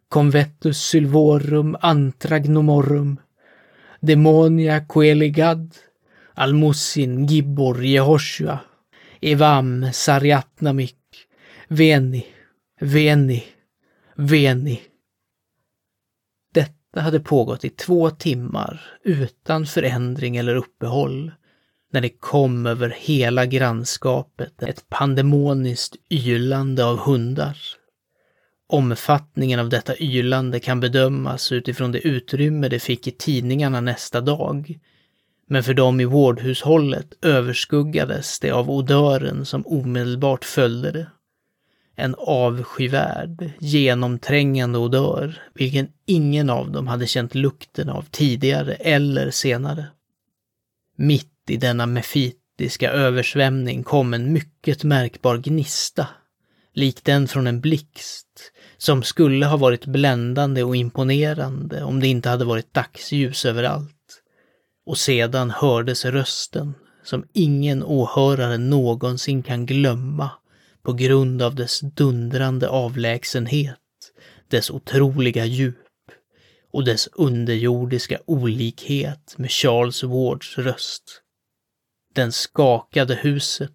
[0.10, 3.18] convetus sylvorum antragnomorum,
[4.02, 5.76] demonia coeligad,
[6.34, 8.58] almusin gibbor Jehoshua,
[9.22, 11.28] evam sariatnamik,
[11.70, 12.26] veni,
[12.82, 13.44] veni,
[14.16, 14.82] veni.
[16.54, 21.32] Detta hade pågått i två timmar utan förändring eller uppehåll
[21.94, 27.58] när det kom över hela grannskapet ett pandemoniskt ylande av hundar.
[28.68, 34.80] Omfattningen av detta ylande kan bedömas utifrån det utrymme det fick i tidningarna nästa dag.
[35.48, 41.08] Men för dem i vårdhushållet överskuggades det av odören som omedelbart följde det.
[41.96, 49.86] En avskyvärd, genomträngande odör, vilken ingen av dem hade känt lukten av tidigare eller senare.
[50.96, 56.08] Mitt i denna mefitiska översvämning kom en mycket märkbar gnista,
[56.74, 62.30] lik den från en blixt, som skulle ha varit bländande och imponerande om det inte
[62.30, 63.90] hade varit dagsljus överallt.
[64.86, 66.74] Och sedan hördes rösten,
[67.04, 70.30] som ingen åhörare någonsin kan glömma
[70.84, 73.78] på grund av dess dundrande avlägsenhet,
[74.48, 75.78] dess otroliga djup
[76.74, 81.23] och dess underjordiska olikhet med Charles Wards röst.
[82.14, 83.72] Den skakade huset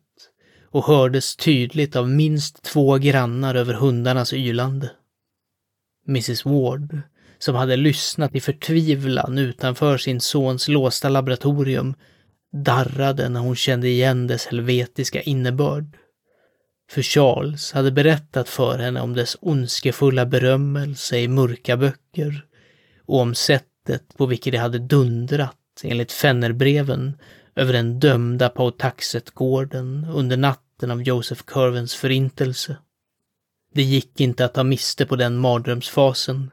[0.70, 4.90] och hördes tydligt av minst två grannar över hundarnas ylande.
[6.08, 7.00] Mrs Ward,
[7.38, 11.94] som hade lyssnat i förtvivlan utanför sin sons låsta laboratorium,
[12.52, 15.96] darrade när hon kände igen dess helvetiska innebörd.
[16.90, 22.44] För Charles hade berättat för henne om dess ondskefulla berömmelse i mörka böcker
[23.06, 27.18] och om sättet på vilket det hade dundrat, enligt Fennerbreven,
[27.58, 32.76] över den dömda på taxetgården under natten av Joseph Curvens förintelse.
[33.74, 36.50] Det gick inte att ta miste på den mardrömsfasen,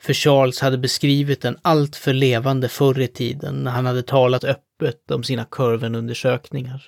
[0.00, 5.10] för Charles hade beskrivit den alltför levande förr i tiden när han hade talat öppet
[5.10, 6.82] om sina Curven-undersökningar.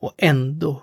[0.00, 0.82] Och ändå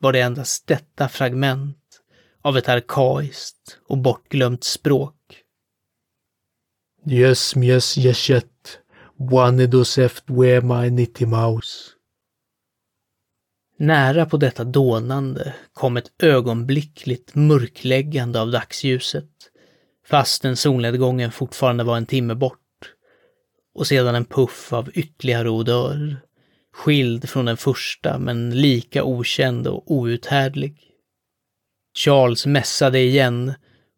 [0.00, 2.00] var det endast detta fragment
[2.42, 5.14] av ett arkaiskt och bortglömt språk.
[7.10, 8.44] Yes, yes, yes, yes.
[9.20, 11.90] Wannedos efter my nitty mouse.
[13.78, 19.30] Nära på detta dånande kom ett ögonblickligt mörkläggande av dagsljuset,
[20.06, 22.58] fastän solnedgången fortfarande var en timme bort.
[23.74, 26.16] Och sedan en puff av ytterligare odör,
[26.72, 30.80] skild från den första men lika okänd och outhärdlig.
[31.98, 33.54] Charles mässade igen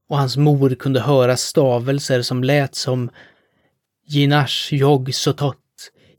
[0.08, 3.10] och hans mor kunde höra stavelser som lät som
[4.12, 5.56] Jinash Jog Sotot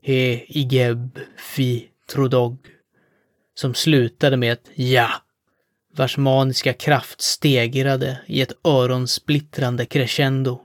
[0.02, 2.58] He Igeb Fi Trodog.
[3.54, 5.10] Som slutade med ett ja,
[5.96, 10.60] vars maniska kraft stegrade i ett öronsplittrande crescendo.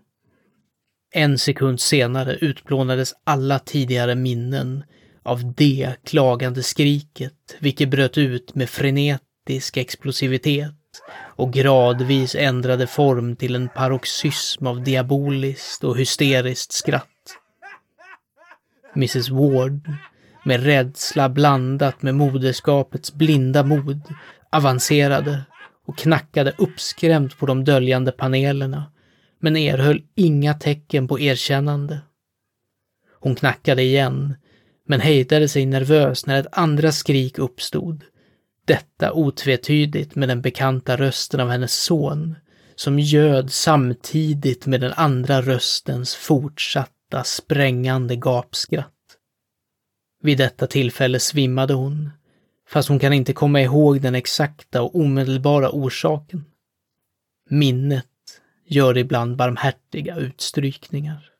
[1.14, 4.84] En sekund senare utplånades alla tidigare minnen
[5.24, 10.74] av det klagande skriket, vilket bröt ut med frenetisk explosivitet
[11.36, 17.08] och gradvis ändrade form till en paroxysm av diaboliskt och hysteriskt skratt.
[18.98, 19.94] Mrs Ward,
[20.46, 24.02] med rädsla blandat med moderskapets blinda mod,
[24.52, 25.42] avancerade
[25.86, 28.92] och knackade uppskrämt på de döljande panelerna,
[29.40, 32.00] men erhöll inga tecken på erkännande.
[33.20, 34.36] Hon knackade igen,
[34.88, 38.04] men hejdade sig nervös när ett andra skrik uppstod.
[38.66, 42.36] Detta otvetydigt med den bekanta rösten av hennes son,
[42.76, 48.94] som göd samtidigt med den andra röstens fortsatt detta sprängande gapskratt.
[50.22, 52.10] Vid detta tillfälle svimmade hon,
[52.68, 56.46] fast hon kan inte komma ihåg den exakta och omedelbara orsaken.
[57.50, 58.06] Minnet
[58.66, 61.32] gör ibland barmhärtiga utstrykningar.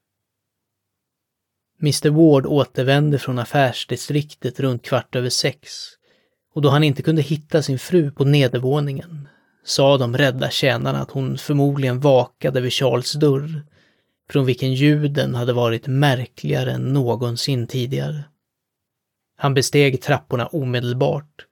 [1.82, 5.70] Mr Ward återvände från affärsdistriktet runt kvart över sex
[6.54, 9.28] och då han inte kunde hitta sin fru på nedervåningen
[9.66, 13.64] sa de rädda tjänarna att hon förmodligen vakade vid Charles dörr
[14.30, 18.24] från vilken ljuden hade varit märkligare än någonsin tidigare.
[19.38, 21.46] Han besteg trapporna omedelbart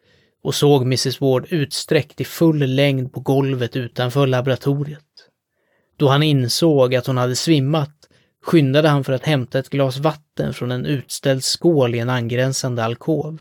[0.44, 5.02] och såg Mrs Ward utsträckt i full längd på golvet utanför laboratoriet.
[5.98, 7.92] Då han insåg att hon hade svimmat
[8.44, 12.84] skyndade han för att hämta ett glas vatten från en utställd skål i en angränsande
[12.84, 13.40] alkov.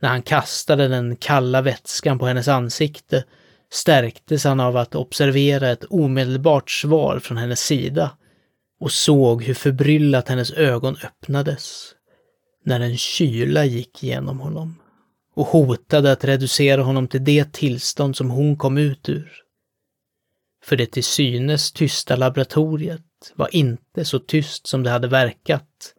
[0.00, 3.24] När han kastade den kalla vätskan på hennes ansikte
[3.70, 8.10] stärktes han av att observera ett omedelbart svar från hennes sida
[8.80, 11.94] och såg hur förbryllat hennes ögon öppnades
[12.64, 14.78] när en kyla gick genom honom
[15.34, 19.32] och hotade att reducera honom till det tillstånd som hon kom ut ur.
[20.64, 25.94] För det till synes tysta laboratoriet var inte så tyst som det hade verkat,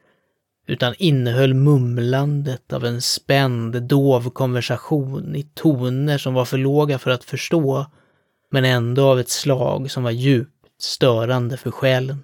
[0.69, 7.11] utan innehöll mumlandet av en spänd, dov konversation i toner som var för låga för
[7.11, 7.85] att förstå,
[8.51, 12.21] men ändå av ett slag som var djupt störande för själen.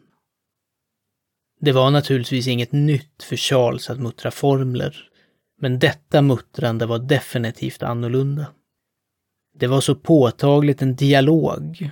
[1.59, 5.09] Det var naturligtvis inget nytt för Charles att muttra formler,
[5.61, 8.45] men detta muttrande var definitivt annorlunda.
[9.59, 11.91] Det var så påtagligt en dialog,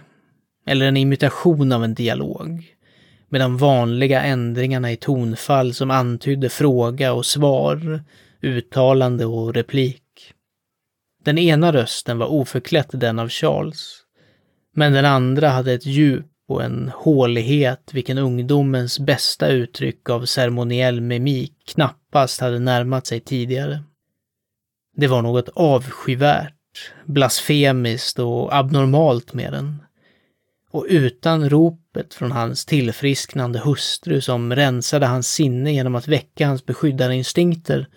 [0.65, 2.75] eller en imitation av en dialog,
[3.33, 8.03] med de vanliga ändringarna i tonfall som antydde fråga och svar,
[8.41, 10.33] uttalande och replik.
[11.23, 13.97] Den ena rösten var oförklätt den av Charles,
[14.75, 21.01] men den andra hade ett djup och en hålighet vilken ungdomens bästa uttryck av ceremoniell
[21.01, 23.83] mimik knappast hade närmat sig tidigare.
[24.95, 29.83] Det var något avskyvärt, blasfemiskt och abnormalt med den.
[30.73, 36.65] Och utan ropet från hans tillfrisknande hustru som rensade hans sinne genom att väcka hans
[36.65, 37.87] beskyddarinstinkter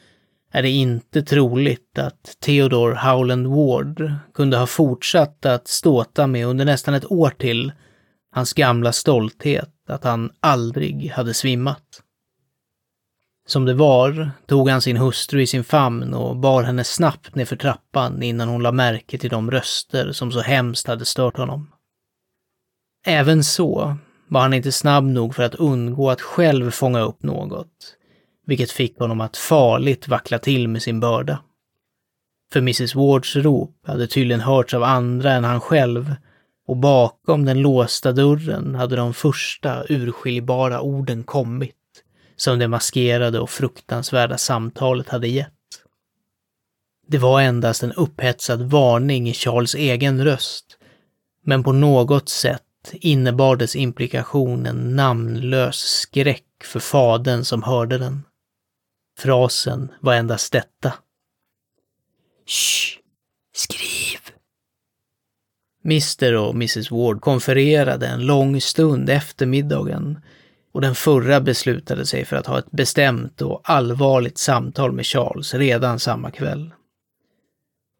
[0.52, 6.64] är det inte troligt att Theodore Howland Ward kunde ha fortsatt att ståta med under
[6.64, 7.72] nästan ett år till
[8.32, 12.02] hans gamla stolthet att han aldrig hade svimmat.
[13.48, 17.56] Som det var tog han sin hustru i sin famn och bar henne snabbt nerför
[17.56, 21.70] trappan innan hon la märke till de röster som så hemskt hade stört honom.
[23.08, 23.96] Även så
[24.28, 27.96] var han inte snabb nog för att undgå att själv fånga upp något,
[28.46, 31.38] vilket fick honom att farligt vackla till med sin börda.
[32.52, 36.14] För Mrs Wards rop hade tydligen hörts av andra än han själv
[36.68, 41.74] och bakom den låsta dörren hade de första urskiljbara orden kommit,
[42.36, 45.52] som det maskerade och fruktansvärda samtalet hade gett.
[47.08, 50.78] Det var endast en upphetsad varning i Charles egen röst,
[51.44, 52.62] men på något sätt
[52.92, 58.22] innebar dess implikation en namnlös skräck för fadern som hörde den.
[59.18, 60.92] Frasen var endast detta.
[62.46, 62.98] Shh!
[63.56, 64.18] Skriv!
[65.84, 70.20] Mr och Mrs Ward konfererade en lång stund efter middagen
[70.72, 75.54] och den förra beslutade sig för att ha ett bestämt och allvarligt samtal med Charles
[75.54, 76.70] redan samma kväll.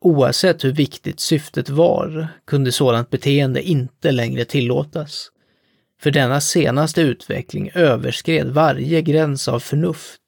[0.06, 5.30] Oavsett hur viktigt syftet var kunde sådant beteende inte längre tillåtas.
[6.00, 10.20] För denna senaste utveckling överskred varje gräns av förnuft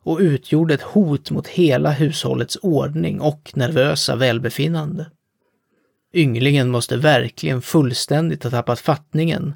[0.00, 5.10] och utgjorde ett hot mot hela hushållets ordning och nervösa välbefinnande.
[6.14, 9.54] Ynglingen måste verkligen fullständigt ha tappat fattningen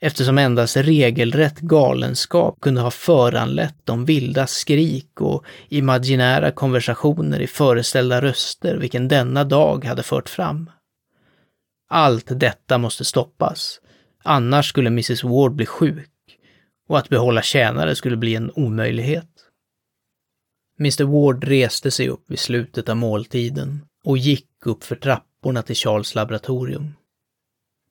[0.00, 8.20] eftersom endast regelrätt galenskap kunde ha föranlett de vilda skrik och imaginära konversationer i föreställda
[8.20, 10.70] röster vilken denna dag hade fört fram.
[11.88, 13.80] Allt detta måste stoppas,
[14.22, 16.10] annars skulle Mrs Ward bli sjuk
[16.88, 19.30] och att behålla tjänare skulle bli en omöjlighet.
[20.80, 25.76] Mr Ward reste sig upp vid slutet av måltiden och gick upp för trapporna till
[25.76, 26.94] Charles laboratorium.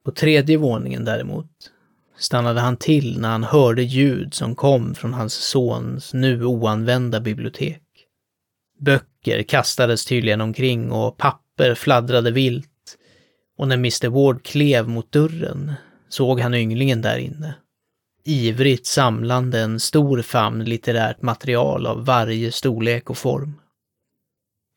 [0.05, 1.72] På tredje våningen däremot
[2.18, 7.84] stannade han till när han hörde ljud som kom från hans sons nu oanvända bibliotek.
[8.80, 12.97] Böcker kastades tydligen omkring och papper fladdrade vilt
[13.57, 15.74] och när Mr Ward klev mot dörren
[16.09, 17.55] såg han ynglingen där inne.
[18.26, 23.59] Ivrigt samlande en stor famn litterärt material av varje storlek och form.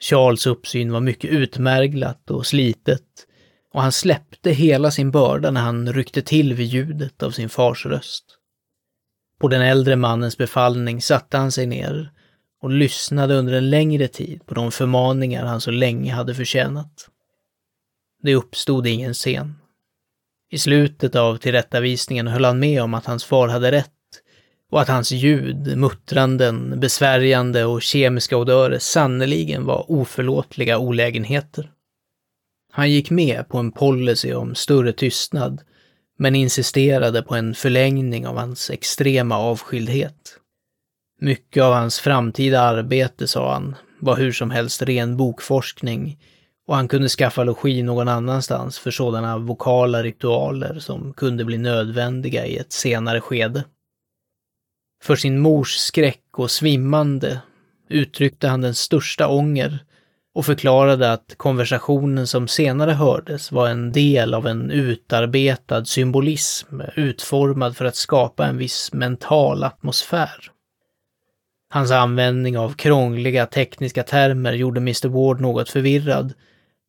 [0.03, 3.27] Charles uppsyn var mycket utmärglat och slitet
[3.73, 7.87] och han släppte hela sin börda när han ryckte till vid ljudet av sin fars
[7.87, 8.25] röst.
[9.41, 12.13] På den äldre mannens befallning satte han sig ner
[12.63, 17.09] och lyssnade under en längre tid på de förmaningar han så länge hade förtjänat.
[18.23, 19.57] Det uppstod ingen scen.
[20.51, 23.91] I slutet av tillrättavisningen höll han med om att hans far hade rätt
[24.71, 31.71] och att hans ljud, muttranden, besvärjande och kemiska odörer sannerligen var oförlåtliga olägenheter.
[32.81, 35.63] Han gick med på en policy om större tystnad,
[36.19, 40.39] men insisterade på en förlängning av hans extrema avskildhet.
[41.21, 46.19] Mycket av hans framtida arbete, sa han, var hur som helst ren bokforskning
[46.67, 52.47] och han kunde skaffa logi någon annanstans för sådana vokala ritualer som kunde bli nödvändiga
[52.47, 53.65] i ett senare skede.
[55.03, 57.41] För sin mors skräck och svimmande
[57.89, 59.85] uttryckte han den största ånger
[60.35, 67.77] och förklarade att konversationen som senare hördes var en del av en utarbetad symbolism utformad
[67.77, 70.51] för att skapa en viss mental atmosfär.
[71.71, 76.35] Hans användning av krångliga tekniska termer gjorde Mr Ward något förvirrad,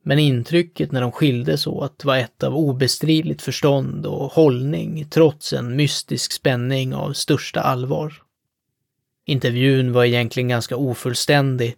[0.03, 5.75] men intrycket när de skildes åt var ett av obestridligt förstånd och hållning trots en
[5.75, 8.13] mystisk spänning av största allvar.
[9.25, 11.75] Intervjun var egentligen ganska ofullständig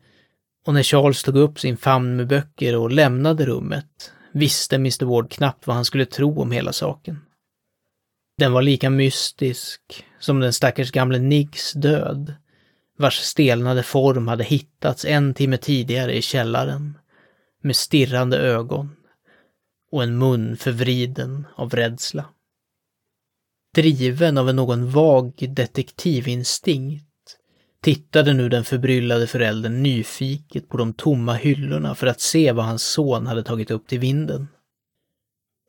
[0.65, 5.31] och när Charles tog upp sin famn med böcker och lämnade rummet visste Mr Ward
[5.31, 7.19] knappt vad han skulle tro om hela saken.
[8.37, 12.33] Den var lika mystisk som den stackars gamle Niggs död,
[12.97, 16.97] vars stelnade form hade hittats en timme tidigare i källaren,
[17.61, 18.95] med stirrande ögon
[19.91, 22.25] och en mun förvriden av rädsla.
[23.75, 27.12] Driven av en någon vag detektivinstinkt
[27.83, 32.83] tittade nu den förbryllade föräldern nyfiket på de tomma hyllorna för att se vad hans
[32.83, 34.47] son hade tagit upp till vinden.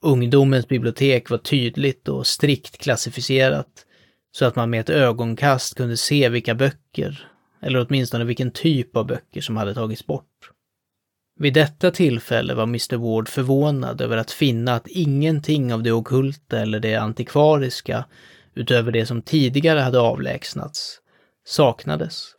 [0.02, 3.86] Ungdomens bibliotek var tydligt och strikt klassificerat
[4.32, 7.28] så att man med ett ögonkast kunde se vilka böcker,
[7.60, 10.50] eller åtminstone vilken typ av böcker som hade tagits bort.
[11.40, 16.58] Vid detta tillfälle var Mr Ward förvånad över att finna att ingenting av det okulta
[16.58, 18.04] eller det antikvariska,
[18.54, 21.00] utöver det som tidigare hade avlägsnats,
[21.44, 22.34] saknades.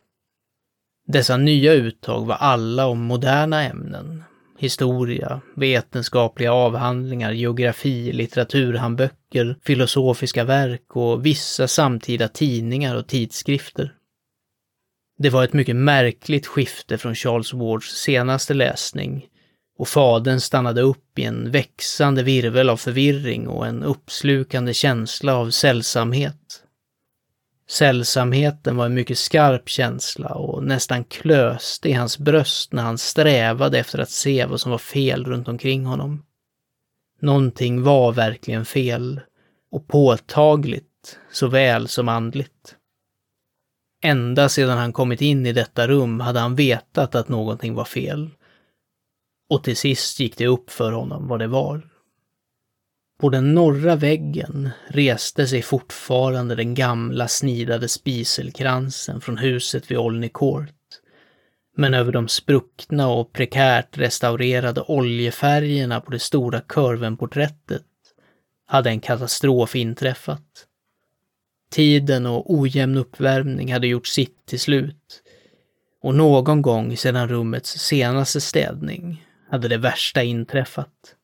[1.08, 4.24] Dessa nya uttag var alla om moderna ämnen.
[4.58, 13.93] Historia, vetenskapliga avhandlingar, geografi, litteraturhandböcker, filosofiska verk och vissa samtida tidningar och tidskrifter.
[15.18, 19.26] Det var ett mycket märkligt skifte från Charles Wards senaste läsning
[19.78, 25.49] och fadern stannade upp i en växande virvel av förvirring och en uppslukande känsla av
[25.49, 26.64] sällsamhet.
[27.68, 33.80] Sällsamheten var en mycket skarp känsla och nästan klöste i hans bröst när han strävade
[33.80, 36.26] efter att se vad som var fel runt omkring honom.
[37.20, 39.22] Någonting var verkligen fel
[39.72, 42.76] och påtagligt såväl som andligt.
[44.03, 48.30] Ända sedan han kommit in i detta rum hade han vetat att någonting var fel.
[49.49, 51.95] Och till sist gick det upp för honom vad det var.
[53.18, 60.30] På den norra väggen reste sig fortfarande den gamla snidade spiselkransen från huset vid Olney
[60.34, 60.72] Court.
[61.78, 67.86] Men över de spruckna och prekärt restaurerade oljefärgerna på det stora kurvenporträttet
[68.66, 70.66] hade en katastrof inträffat.
[71.72, 75.22] Tiden och ojämn uppvärmning hade gjort sitt till slut.
[76.01, 81.16] Och någon gång sedan rummets senaste städning hade det värsta inträffat.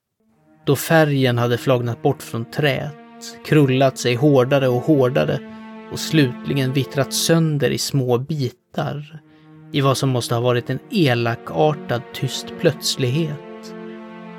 [0.66, 2.95] Då färgen hade flagnat bort från träet,
[3.45, 5.39] krullat sig hårdare och hårdare
[5.91, 9.22] och slutligen vittrat sönder i små bitar
[9.72, 13.76] i vad som måste ha varit en elakartad tyst plötslighet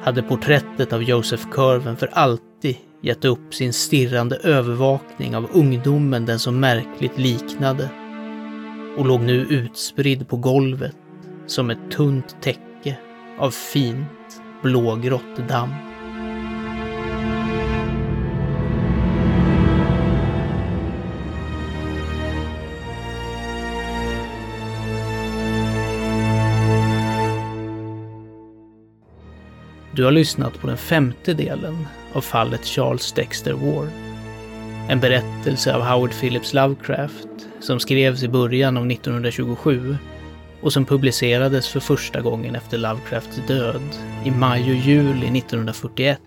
[0.03, 6.39] hade porträttet av Joseph Curven för alltid gett upp sin stirrande övervakning av ungdomen den
[6.39, 7.89] så märkligt liknade
[8.99, 10.97] och låg nu utspridd på golvet
[11.47, 12.99] som ett tunt täcke
[13.39, 15.92] av fint blågrått damm.
[29.95, 33.89] Du har lyssnat på den femte delen av fallet Charles Dexter Ward.
[34.89, 37.29] En berättelse av Howard Phillips Lovecraft
[37.61, 39.97] som skrevs i början av 1927
[40.61, 43.83] och som publicerades för första gången efter Lovecrafts död
[44.25, 46.21] i maj och juli 1941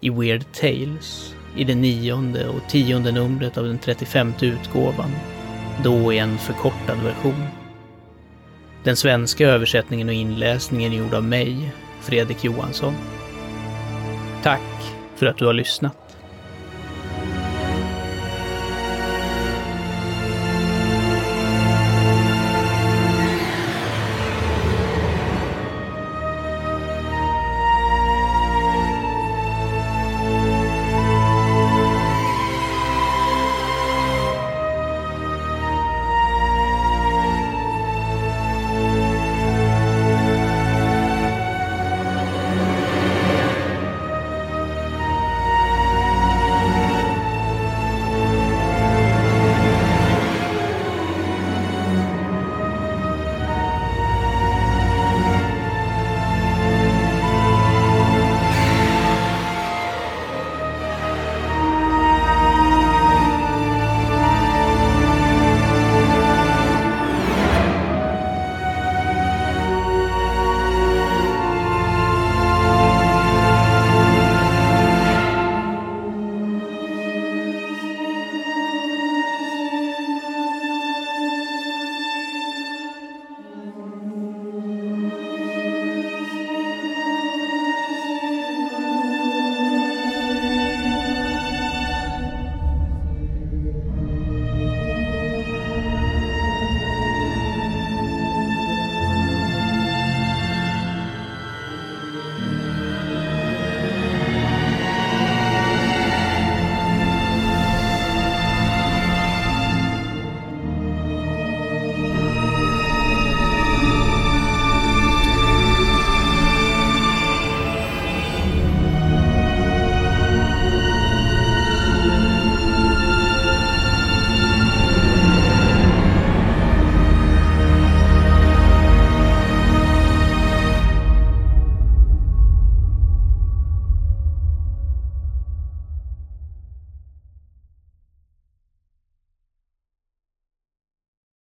[0.00, 5.10] i Weird Tales i det nionde och tionde numret av den 35 utgåvan,
[5.84, 7.46] då i en förkortad version.
[8.84, 12.94] Den svenska översättningen och inläsningen är gjord av mig, Fredrik Johansson.
[14.42, 16.09] Tack för att du har lyssnat.